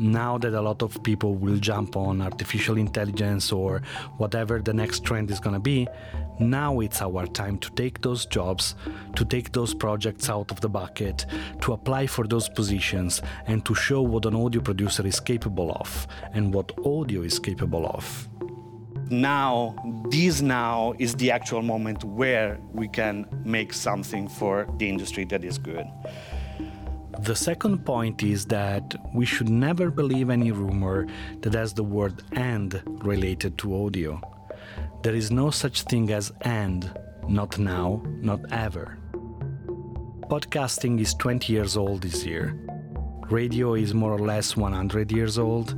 Now 0.00 0.38
that 0.38 0.54
a 0.54 0.62
lot 0.62 0.80
of 0.80 1.02
people 1.02 1.34
will 1.34 1.58
jump 1.58 1.94
on 1.94 2.22
artificial 2.22 2.78
intelligence 2.78 3.52
or 3.52 3.82
whatever 4.16 4.58
the 4.58 4.72
next 4.72 5.04
trend 5.04 5.30
is 5.30 5.38
going 5.38 5.52
to 5.52 5.60
be, 5.60 5.86
now 6.38 6.80
it's 6.80 7.02
our 7.02 7.26
time 7.26 7.58
to 7.58 7.70
take 7.72 8.00
those 8.00 8.24
jobs, 8.24 8.76
to 9.14 9.26
take 9.26 9.52
those 9.52 9.74
projects 9.74 10.30
out 10.30 10.50
of 10.50 10.62
the 10.62 10.70
bucket, 10.70 11.26
to 11.60 11.74
apply 11.74 12.06
for 12.06 12.26
those 12.26 12.48
positions, 12.48 13.20
and 13.46 13.62
to 13.66 13.74
show 13.74 14.00
what 14.00 14.24
an 14.24 14.34
audio 14.34 14.62
producer 14.62 15.06
is 15.06 15.20
capable 15.20 15.70
of 15.72 16.06
and 16.32 16.54
what 16.54 16.72
audio 16.86 17.20
is 17.20 17.38
capable 17.38 17.84
of. 17.84 18.26
Now, 19.10 19.74
this 20.08 20.40
now 20.40 20.94
is 20.98 21.14
the 21.16 21.30
actual 21.30 21.60
moment 21.60 22.04
where 22.04 22.58
we 22.72 22.88
can 22.88 23.26
make 23.44 23.74
something 23.74 24.28
for 24.28 24.66
the 24.78 24.88
industry 24.88 25.26
that 25.26 25.44
is 25.44 25.58
good. 25.58 25.84
The 27.22 27.36
second 27.36 27.84
point 27.84 28.22
is 28.22 28.46
that 28.46 28.94
we 29.14 29.26
should 29.26 29.50
never 29.50 29.90
believe 29.90 30.30
any 30.30 30.52
rumor 30.52 31.06
that 31.42 31.52
has 31.52 31.74
the 31.74 31.84
word 31.84 32.22
and 32.32 32.82
related 33.04 33.58
to 33.58 33.84
audio. 33.84 34.20
There 35.02 35.14
is 35.14 35.30
no 35.30 35.50
such 35.50 35.82
thing 35.82 36.10
as 36.12 36.32
and, 36.40 36.90
not 37.28 37.58
now, 37.58 38.02
not 38.22 38.40
ever. 38.50 38.96
Podcasting 40.30 40.98
is 40.98 41.12
20 41.14 41.52
years 41.52 41.76
old 41.76 42.00
this 42.00 42.24
year. 42.24 42.58
Radio 43.28 43.74
is 43.74 43.92
more 43.92 44.12
or 44.12 44.18
less 44.18 44.56
100 44.56 45.12
years 45.12 45.38
old. 45.38 45.74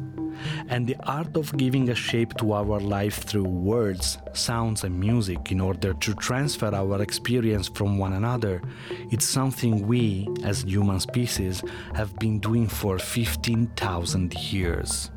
And 0.68 0.87
the 0.87 0.96
art 1.06 1.37
of 1.37 1.56
giving 1.56 1.90
a 1.90 1.94
shape 1.94 2.34
to 2.38 2.52
our 2.52 2.80
life 2.80 3.25
through 3.25 3.44
words, 3.44 4.18
sounds, 4.32 4.84
and 4.84 4.99
music 4.99 5.52
in 5.52 5.61
order 5.61 5.94
to 5.94 6.14
transfer 6.14 6.75
our 6.75 7.02
experience 7.02 7.68
from 7.68 7.99
one 7.99 8.12
another, 8.14 8.62
it's 9.11 9.25
something 9.25 9.87
we, 9.87 10.28
as 10.44 10.62
human 10.62 11.00
species, 11.00 11.62
have 11.94 12.16
been 12.18 12.38
doing 12.40 12.66
for 12.66 12.99
15,000 12.99 14.34
years. 14.34 15.11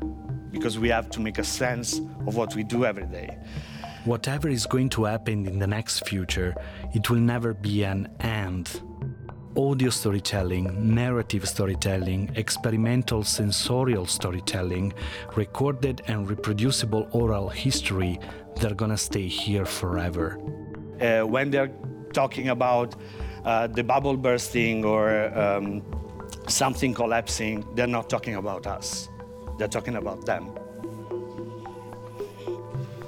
Because 0.50 0.78
we 0.78 0.88
have 0.88 1.10
to 1.10 1.20
make 1.20 1.38
a 1.38 1.44
sense 1.44 2.00
of 2.26 2.36
what 2.36 2.54
we 2.54 2.62
do 2.62 2.84
every 2.84 3.06
day. 3.06 3.38
Whatever 4.04 4.48
is 4.48 4.66
going 4.66 4.88
to 4.90 5.04
happen 5.04 5.46
in 5.46 5.58
the 5.58 5.66
next 5.66 6.06
future, 6.06 6.54
it 6.94 7.10
will 7.10 7.18
never 7.18 7.52
be 7.52 7.82
an 7.82 8.08
and. 8.20 8.68
Audio 9.56 9.88
storytelling, 9.88 10.94
narrative 10.94 11.48
storytelling, 11.48 12.30
experimental 12.36 13.24
sensorial 13.24 14.04
storytelling, 14.04 14.92
recorded 15.34 16.02
and 16.08 16.28
reproducible 16.28 17.08
oral 17.12 17.48
history, 17.48 18.20
they're 18.60 18.74
gonna 18.74 18.98
stay 18.98 19.26
here 19.26 19.64
forever. 19.64 20.38
Uh, 21.00 21.22
when 21.22 21.50
they're 21.50 21.72
talking 22.12 22.50
about 22.50 22.96
uh, 23.46 23.66
the 23.66 23.82
bubble 23.82 24.18
bursting 24.18 24.84
or 24.84 25.34
um, 25.38 25.82
something 26.48 26.92
collapsing, 26.92 27.64
they're 27.74 27.86
not 27.86 28.10
talking 28.10 28.34
about 28.34 28.66
us, 28.66 29.08
they're 29.58 29.68
talking 29.68 29.96
about 29.96 30.26
them. 30.26 30.50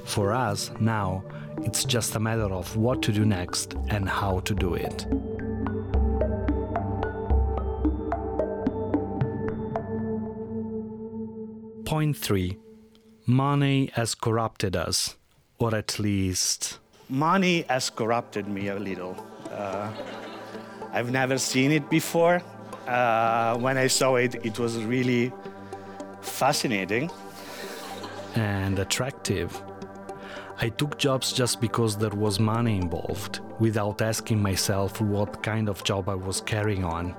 For 0.07 0.33
us, 0.33 0.71
now, 0.81 1.23
it's 1.59 1.85
just 1.85 2.14
a 2.14 2.21
matter 2.21 2.50
of 2.55 2.75
what 2.75 3.02
to 3.02 3.12
do 3.12 3.26
next 3.26 3.75
and 3.88 4.09
how 4.09 4.40
to 4.40 4.55
do 4.55 4.73
it. 4.73 5.07
3 11.88 12.59
Money 13.25 13.90
has 13.95 14.14
corrupted 14.14 14.76
us, 14.76 15.16
or 15.59 15.75
at 15.75 15.99
least. 15.99 16.80
Money 17.09 17.64
has 17.71 17.88
corrupted 17.88 18.47
me 18.47 18.68
a 18.68 18.78
little. 18.78 19.16
Uh, 19.50 19.90
I've 20.92 21.11
never 21.11 21.38
seen 21.38 21.73
it 21.73 21.88
before. 21.88 22.42
Uh, 22.87 23.57
when 23.57 23.78
I 23.78 23.87
saw 23.87 24.16
it, 24.16 24.35
it 24.45 24.59
was 24.59 24.76
really 24.85 25.33
fascinating. 26.21 27.11
And 28.35 28.78
attractive. 28.78 29.59
I 30.61 30.68
took 30.68 30.99
jobs 30.99 31.33
just 31.33 31.59
because 31.59 31.97
there 31.97 32.11
was 32.11 32.38
money 32.38 32.76
involved, 32.76 33.40
without 33.61 34.02
asking 34.02 34.42
myself 34.42 35.00
what 35.00 35.42
kind 35.42 35.71
of 35.71 35.85
job 35.85 36.11
I 36.11 36.16
was 36.16 36.42
carrying 36.42 36.85
on. 36.85 37.14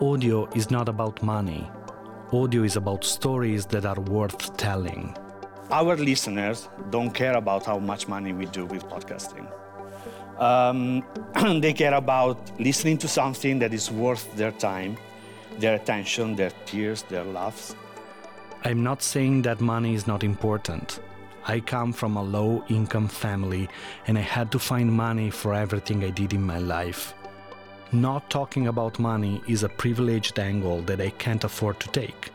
Audio 0.00 0.48
is 0.54 0.70
not 0.70 0.88
about 0.88 1.20
money. 1.24 1.68
Audio 2.30 2.62
is 2.62 2.76
about 2.76 3.04
stories 3.04 3.64
that 3.64 3.86
are 3.86 4.00
worth 4.00 4.54
telling. 4.58 5.16
Our 5.70 5.96
listeners 5.96 6.68
don't 6.90 7.10
care 7.10 7.34
about 7.34 7.64
how 7.64 7.78
much 7.78 8.06
money 8.06 8.34
we 8.34 8.44
do 8.44 8.66
with 8.66 8.84
podcasting. 8.84 9.50
Um, 10.38 11.02
they 11.62 11.72
care 11.72 11.94
about 11.94 12.38
listening 12.60 12.98
to 12.98 13.08
something 13.08 13.58
that 13.60 13.72
is 13.72 13.90
worth 13.90 14.30
their 14.36 14.52
time, 14.52 14.98
their 15.58 15.76
attention, 15.76 16.36
their 16.36 16.52
tears, 16.66 17.02
their 17.04 17.24
laughs. 17.24 17.74
I'm 18.62 18.82
not 18.82 19.02
saying 19.02 19.42
that 19.42 19.62
money 19.62 19.94
is 19.94 20.06
not 20.06 20.22
important. 20.22 21.00
I 21.46 21.60
come 21.60 21.94
from 21.94 22.18
a 22.18 22.22
low 22.22 22.62
income 22.68 23.08
family 23.08 23.70
and 24.06 24.18
I 24.18 24.22
had 24.22 24.52
to 24.52 24.58
find 24.58 24.92
money 24.92 25.30
for 25.30 25.54
everything 25.54 26.04
I 26.04 26.10
did 26.10 26.34
in 26.34 26.42
my 26.42 26.58
life. 26.58 27.14
Not 27.92 28.28
talking 28.28 28.66
about 28.66 28.98
money 28.98 29.40
is 29.48 29.62
a 29.62 29.68
privileged 29.70 30.38
angle 30.38 30.82
that 30.82 31.00
I 31.00 31.08
can't 31.08 31.42
afford 31.44 31.80
to 31.80 31.88
take. 31.88 32.30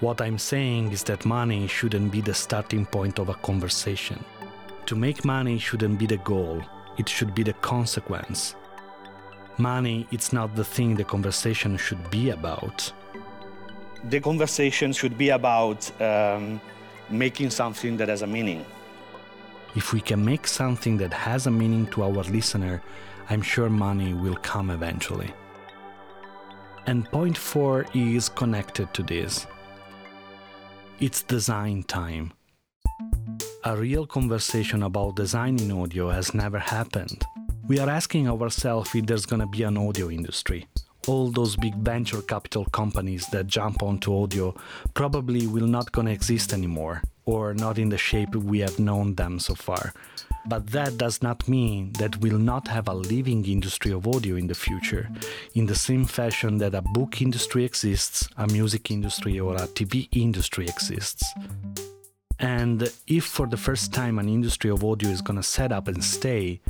What 0.00 0.22
I'm 0.22 0.38
saying 0.38 0.90
is 0.90 1.02
that 1.04 1.26
money 1.26 1.66
shouldn't 1.66 2.10
be 2.10 2.22
the 2.22 2.32
starting 2.32 2.86
point 2.86 3.18
of 3.18 3.28
a 3.28 3.34
conversation. 3.34 4.24
To 4.86 4.96
make 4.96 5.22
money 5.22 5.58
shouldn't 5.58 5.98
be 5.98 6.06
the 6.06 6.16
goal, 6.16 6.62
it 6.96 7.10
should 7.10 7.34
be 7.34 7.42
the 7.42 7.52
consequence. 7.54 8.56
Money, 9.58 10.06
it's 10.12 10.32
not 10.32 10.56
the 10.56 10.64
thing 10.64 10.94
the 10.94 11.04
conversation 11.04 11.76
should 11.76 12.10
be 12.10 12.30
about. 12.30 12.90
The 14.04 14.20
conversation 14.20 14.94
should 14.94 15.18
be 15.18 15.28
about 15.28 15.90
um, 16.00 16.58
making 17.10 17.50
something 17.50 17.98
that 17.98 18.08
has 18.08 18.22
a 18.22 18.26
meaning. 18.26 18.64
If 19.74 19.92
we 19.92 20.00
can 20.00 20.24
make 20.24 20.46
something 20.46 20.96
that 20.96 21.12
has 21.12 21.46
a 21.46 21.50
meaning 21.50 21.86
to 21.88 22.02
our 22.04 22.24
listener, 22.24 22.82
I'm 23.28 23.42
sure 23.42 23.68
money 23.68 24.14
will 24.14 24.36
come 24.36 24.70
eventually. 24.70 25.32
And 26.86 27.10
point 27.10 27.36
four 27.36 27.86
is 27.92 28.28
connected 28.28 28.94
to 28.94 29.02
this. 29.02 29.46
It's 31.00 31.22
design 31.22 31.82
time. 31.82 32.32
A 33.64 33.76
real 33.76 34.06
conversation 34.06 34.84
about 34.84 35.16
design 35.16 35.58
in 35.58 35.72
audio 35.72 36.08
has 36.10 36.34
never 36.34 36.60
happened. 36.60 37.24
We 37.66 37.80
are 37.80 37.90
asking 37.90 38.28
ourselves 38.28 38.94
if 38.94 39.06
there's 39.06 39.26
gonna 39.26 39.48
be 39.48 39.64
an 39.64 39.76
audio 39.76 40.08
industry. 40.08 40.68
All 41.08 41.32
those 41.32 41.56
big 41.56 41.74
venture 41.74 42.22
capital 42.22 42.64
companies 42.66 43.26
that 43.32 43.48
jump 43.48 43.82
onto 43.82 44.16
audio 44.16 44.54
probably 44.94 45.48
will 45.48 45.66
not 45.66 45.90
gonna 45.90 46.12
exist 46.12 46.52
anymore, 46.52 47.02
or 47.24 47.54
not 47.54 47.78
in 47.78 47.88
the 47.88 47.98
shape 47.98 48.36
we 48.36 48.60
have 48.60 48.78
known 48.78 49.16
them 49.16 49.40
so 49.40 49.56
far. 49.56 49.92
But 50.48 50.68
that 50.68 50.96
does 50.96 51.22
not 51.22 51.48
mean 51.48 51.92
that 51.94 52.16
we'll 52.20 52.38
not 52.38 52.68
have 52.68 52.88
a 52.88 52.94
living 52.94 53.44
industry 53.46 53.92
of 53.92 54.06
audio 54.06 54.36
in 54.36 54.46
the 54.46 54.54
future, 54.54 55.08
in 55.54 55.66
the 55.66 55.74
same 55.74 56.04
fashion 56.04 56.58
that 56.58 56.74
a 56.74 56.82
book 56.82 57.20
industry 57.20 57.64
exists, 57.64 58.28
a 58.36 58.46
music 58.46 58.90
industry, 58.90 59.40
or 59.40 59.56
a 59.56 59.66
TV 59.66 60.08
industry 60.12 60.66
exists. 60.66 61.24
And 62.38 62.92
if 63.06 63.24
for 63.24 63.46
the 63.46 63.56
first 63.56 63.92
time 63.92 64.18
an 64.18 64.28
industry 64.28 64.70
of 64.70 64.84
audio 64.84 65.08
is 65.08 65.22
gonna 65.22 65.42
set 65.42 65.72
up 65.72 65.88
and 65.88 66.04
stay, 66.04 66.60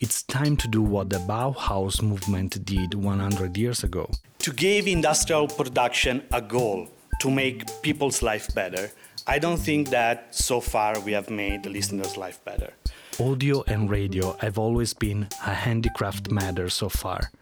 it's 0.00 0.22
time 0.22 0.56
to 0.56 0.68
do 0.68 0.80
what 0.80 1.10
the 1.10 1.18
Bauhaus 1.18 2.00
movement 2.00 2.64
did 2.64 2.94
100 2.94 3.56
years 3.56 3.82
ago. 3.82 4.08
To 4.38 4.52
give 4.52 4.86
industrial 4.86 5.48
production 5.48 6.22
a 6.32 6.40
goal 6.40 6.88
to 7.20 7.30
make 7.30 7.64
people's 7.82 8.22
life 8.22 8.54
better, 8.54 8.90
I 9.26 9.38
don't 9.38 9.58
think 9.58 9.90
that 9.90 10.34
so 10.34 10.60
far 10.60 10.98
we 11.00 11.12
have 11.12 11.28
made 11.28 11.64
the 11.64 11.70
listener's 11.70 12.16
life 12.16 12.42
better. 12.44 12.72
Audio 13.20 13.64
and 13.66 13.90
radio 13.90 14.36
have 14.38 14.58
always 14.58 14.94
been 14.94 15.26
a 15.44 15.52
handicraft 15.52 16.30
matter 16.30 16.68
so 16.68 16.88
far. 16.88 17.32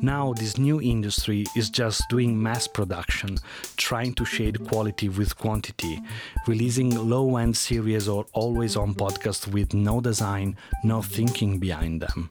Now, 0.00 0.32
this 0.32 0.56
new 0.56 0.80
industry 0.80 1.44
is 1.54 1.68
just 1.68 2.02
doing 2.08 2.42
mass 2.42 2.66
production, 2.66 3.36
trying 3.76 4.14
to 4.14 4.24
shade 4.24 4.66
quality 4.66 5.10
with 5.10 5.36
quantity, 5.36 6.00
releasing 6.46 6.90
low 7.10 7.36
end 7.36 7.58
series 7.58 8.08
or 8.08 8.24
always 8.32 8.74
on 8.74 8.94
podcasts 8.94 9.46
with 9.46 9.74
no 9.74 10.00
design, 10.00 10.56
no 10.82 11.02
thinking 11.02 11.58
behind 11.58 12.00
them. 12.00 12.30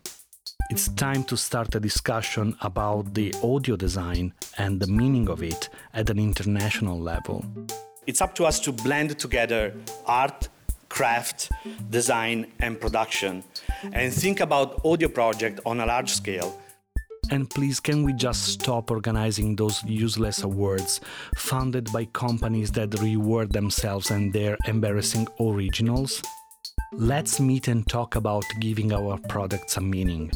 It's 0.72 0.88
time 0.88 1.24
to 1.26 1.38
start 1.38 1.76
a 1.76 1.80
discussion 1.80 2.56
about 2.62 3.14
the 3.14 3.36
audio 3.44 3.76
design 3.76 4.34
and 4.58 4.80
the 4.80 4.88
meaning 4.88 5.30
of 5.30 5.44
it 5.44 5.70
at 5.94 6.10
an 6.10 6.18
international 6.18 7.00
level. 7.00 7.46
It's 8.08 8.22
up 8.22 8.34
to 8.36 8.46
us 8.46 8.60
to 8.62 8.72
blend 8.72 9.20
together 9.20 9.76
art, 10.08 10.50
craft, 10.96 11.52
design, 11.90 12.48
and 12.60 12.80
production, 12.80 13.44
and 13.92 14.14
think 14.14 14.40
about 14.40 14.80
audio 14.86 15.10
project 15.10 15.60
on 15.66 15.82
a 15.82 15.86
large 15.86 16.12
scale 16.12 16.58
and 17.32 17.50
please, 17.50 17.80
can 17.80 18.04
we 18.04 18.14
just 18.14 18.44
stop 18.44 18.92
organizing 18.92 19.56
those 19.56 19.84
useless 19.84 20.44
awards 20.44 21.02
funded 21.36 21.92
by 21.92 22.06
companies 22.06 22.72
that 22.74 23.00
reward 23.02 23.52
themselves 23.52 24.12
and 24.12 24.32
their 24.32 24.58
embarrassing 24.68 25.28
originals? 25.40 26.22
Let's 26.94 27.40
meet 27.40 27.68
and 27.68 27.88
talk 27.88 28.16
about 28.16 28.46
giving 28.60 28.94
our 28.94 29.18
products 29.28 29.78
a 29.78 29.82
meaning, 29.82 30.32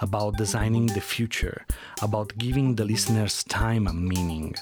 about 0.00 0.36
designing 0.36 0.86
the 0.86 1.00
future, 1.00 1.64
about 2.02 2.36
giving 2.36 2.74
the 2.74 2.84
listeners' 2.84 3.42
time 3.44 3.86
a 3.86 3.92
meaning. 3.92 4.54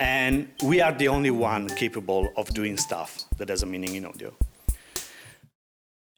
And 0.00 0.48
we 0.62 0.80
are 0.80 0.92
the 0.92 1.08
only 1.08 1.30
one 1.30 1.68
capable 1.68 2.32
of 2.34 2.48
doing 2.54 2.78
stuff 2.78 3.24
that 3.36 3.50
has 3.50 3.62
a 3.62 3.66
meaning 3.66 3.96
in 3.96 4.06
audio. 4.06 4.34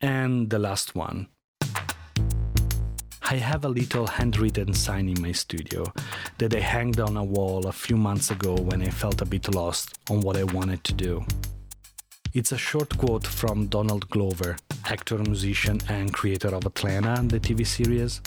And 0.01 0.49
the 0.49 0.61
last 0.61 0.95
one 0.95 1.27
I 3.25 3.37
have 3.37 3.64
a 3.64 3.68
little 3.68 4.07
handwritten 4.07 4.73
sign 4.75 5.09
in 5.09 5.21
my 5.21 5.33
studio 5.33 5.92
that 6.38 6.55
I 6.55 6.61
hanged 6.61 7.01
on 7.01 7.16
a 7.16 7.25
wall 7.25 7.66
a 7.66 7.73
few 7.73 7.97
months 7.97 8.31
ago 8.31 8.55
when 8.55 8.83
I 8.83 8.90
felt 8.90 9.21
a 9.21 9.25
bit 9.25 9.53
lost 9.53 9.99
on 10.11 10.21
what 10.21 10.37
I 10.37 10.45
wanted 10.45 10.85
to 10.85 10.92
do. 10.92 11.25
It's 12.35 12.53
a 12.53 12.59
short 12.59 12.97
quote 12.99 13.27
from 13.27 13.66
Donald 13.66 14.09
Glover, 14.11 14.57
actor, 14.85 15.18
musician, 15.18 15.81
and 15.88 16.12
creator 16.12 16.55
of 16.55 16.66
Atlanta, 16.66 17.21
the 17.27 17.40
TV 17.40 17.66
series. 17.66 18.21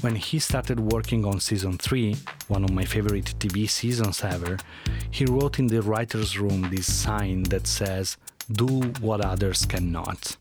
When 0.00 0.16
he 0.16 0.38
started 0.38 0.80
working 0.80 1.26
on 1.26 1.40
season 1.40 1.76
3, 1.76 2.16
one 2.48 2.64
of 2.64 2.70
my 2.70 2.84
favorite 2.84 3.34
TV 3.38 3.68
seasons 3.68 4.24
ever, 4.24 4.56
he 5.10 5.26
wrote 5.26 5.58
in 5.58 5.66
the 5.66 5.82
writer's 5.82 6.38
room 6.38 6.70
this 6.70 6.92
sign 6.92 7.42
that 7.44 7.66
says, 7.66 8.16
Do 8.50 8.66
what 9.00 9.20
others 9.20 9.66
cannot. 9.66 10.36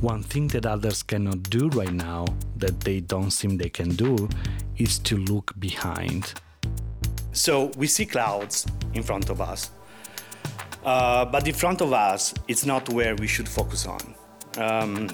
One 0.00 0.22
thing 0.22 0.48
that 0.48 0.66
others 0.66 1.02
cannot 1.02 1.44
do 1.44 1.68
right 1.70 1.92
now, 1.92 2.26
that 2.56 2.80
they 2.80 3.00
don't 3.00 3.30
seem 3.30 3.56
they 3.56 3.70
can 3.70 3.96
do, 3.96 4.28
is 4.76 4.98
to 5.00 5.16
look 5.16 5.58
behind. 5.58 6.34
So 7.32 7.72
we 7.76 7.86
see 7.86 8.04
clouds 8.04 8.66
in 8.94 9.02
front 9.02 9.30
of 9.30 9.40
us, 9.40 9.70
uh, 10.84 11.24
but 11.24 11.48
in 11.48 11.54
front 11.54 11.80
of 11.80 11.92
us, 11.92 12.34
it's 12.48 12.64
not 12.66 12.88
where 12.90 13.16
we 13.16 13.26
should 13.26 13.48
focus 13.48 13.86
on. 13.86 14.14
Um, 14.56 15.08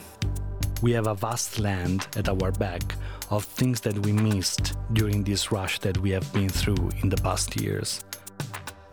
we 0.82 0.92
have 0.92 1.06
a 1.06 1.14
vast 1.14 1.58
land 1.58 2.06
at 2.16 2.28
our 2.28 2.52
back 2.52 2.82
of 3.30 3.44
things 3.44 3.80
that 3.80 3.98
we 4.04 4.12
missed 4.12 4.76
during 4.92 5.24
this 5.24 5.50
rush 5.50 5.78
that 5.80 5.98
we 5.98 6.10
have 6.10 6.30
been 6.32 6.48
through 6.48 6.90
in 7.02 7.08
the 7.08 7.16
past 7.16 7.60
years. 7.60 8.04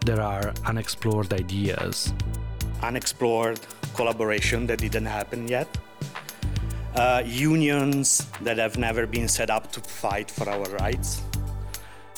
There 0.05 0.21
are 0.21 0.53
unexplored 0.65 1.33
ideas, 1.33 2.13
unexplored 2.81 3.59
collaboration 3.95 4.67
that 4.67 4.79
didn't 4.79 5.05
happen 5.05 5.47
yet, 5.47 5.67
uh, 6.95 7.23
unions 7.25 8.27
that 8.41 8.57
have 8.57 8.77
never 8.77 9.05
been 9.05 9.27
set 9.27 9.49
up 9.49 9.71
to 9.73 9.81
fight 9.81 10.29
for 10.31 10.49
our 10.49 10.65
rights, 10.77 11.21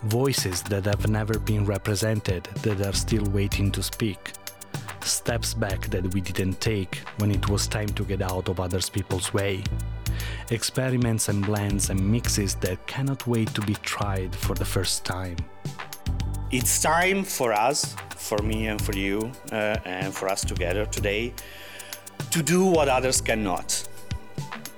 voices 0.04 0.62
that 0.64 0.86
have 0.86 1.08
never 1.08 1.40
been 1.40 1.66
represented 1.66 2.44
that 2.64 2.82
are 2.82 2.94
still 2.94 3.26
waiting 3.32 3.72
to 3.72 3.84
speak, 3.84 4.34
steps 5.06 5.54
back 5.54 5.88
that 5.88 6.14
we 6.14 6.22
didn't 6.22 6.60
take 6.60 6.96
when 7.18 7.32
it 7.32 7.50
was 7.50 7.68
time 7.68 7.90
to 7.90 8.04
get 8.04 8.22
out 8.22 8.50
of 8.50 8.60
other 8.60 8.80
people's 8.92 9.34
way. 9.34 9.64
Experiments 10.50 11.30
and 11.30 11.46
blends 11.46 11.90
and 11.90 12.00
mixes 12.00 12.56
that 12.56 12.86
cannot 12.88 13.26
wait 13.28 13.54
to 13.54 13.62
be 13.62 13.76
tried 13.76 14.36
for 14.36 14.54
the 14.54 14.66
first 14.66 15.06
time. 15.06 15.38
It's 16.52 16.82
time 16.82 17.24
for 17.24 17.52
us, 17.52 17.96
for 18.16 18.38
me 18.40 18.68
and 18.68 18.80
for 18.80 18.96
you, 18.96 19.32
uh, 19.52 19.78
and 19.86 20.14
for 20.14 20.30
us 20.30 20.46
together 20.46 20.86
today, 20.86 21.34
to 22.30 22.44
do 22.44 22.66
what 22.66 22.88
others 22.88 23.22
cannot, 23.22 23.88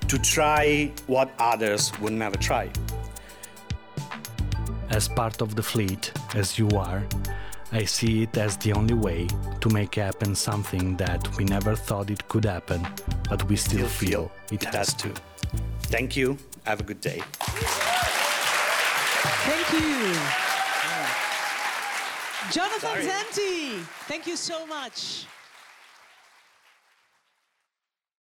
to 0.08 0.18
try 0.18 0.90
what 1.06 1.30
others 1.38 1.92
would 2.00 2.12
never 2.12 2.36
try. 2.38 2.70
As 4.90 5.08
part 5.08 5.42
of 5.42 5.54
the 5.54 5.62
fleet, 5.62 6.12
as 6.34 6.58
you 6.58 6.68
are, 6.70 7.02
I 7.72 7.84
see 7.84 8.22
it 8.22 8.36
as 8.36 8.56
the 8.58 8.72
only 8.72 8.94
way 8.94 9.26
to 9.60 9.68
make 9.68 9.96
happen 9.96 10.34
something 10.34 10.96
that 10.96 11.36
we 11.36 11.44
never 11.44 11.74
thought 11.74 12.10
it 12.10 12.26
could 12.28 12.44
happen, 12.44 12.86
but 13.28 13.48
we 13.48 13.56
still, 13.56 13.88
still 13.88 13.88
feel, 13.88 14.30
feel, 14.48 14.58
it, 14.58 14.64
has, 14.64 14.74
has 14.74 14.94
to. 14.94 15.12
Thank 15.82 16.16
you. 16.16 16.38
Have 16.64 16.80
a 16.80 16.84
good 16.84 17.00
day. 17.00 17.22
Thank 19.48 19.72
you. 19.72 20.14
Jonathan 22.52 22.80
Sorry. 22.80 23.04
Zenti, 23.04 23.80
thank 24.06 24.26
you 24.26 24.36
so 24.36 24.66
much. 24.66 25.26